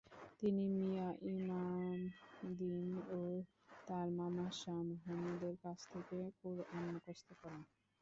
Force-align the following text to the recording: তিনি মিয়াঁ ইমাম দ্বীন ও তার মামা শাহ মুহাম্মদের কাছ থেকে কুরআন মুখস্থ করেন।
তিনি 0.39 0.63
মিয়াঁ 0.75 1.13
ইমাম 1.29 1.97
দ্বীন 2.51 2.87
ও 3.11 3.21
তার 3.87 4.07
মামা 4.17 4.45
শাহ 4.59 4.79
মুহাম্মদের 4.89 5.55
কাছ 5.63 5.79
থেকে 5.91 6.17
কুরআন 6.39 6.83
মুখস্থ 6.93 7.27
করেন। 7.41 7.61